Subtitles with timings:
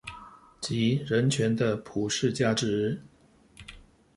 [0.59, 2.99] 及人權的普世價值